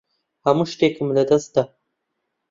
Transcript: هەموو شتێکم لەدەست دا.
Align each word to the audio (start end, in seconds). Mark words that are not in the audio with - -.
هەموو 0.45 0.69
شتێکم 0.73 1.09
لەدەست 1.17 1.49
دا. 1.55 1.63